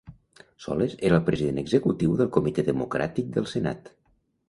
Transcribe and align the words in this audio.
Soles 0.65 0.95
era 1.09 1.19
el 1.21 1.27
president 1.27 1.61
executiu 1.65 2.17
del 2.23 2.35
Comitè 2.41 2.69
Democràtic 2.73 3.33
del 3.41 3.51
Senat. 3.57 3.97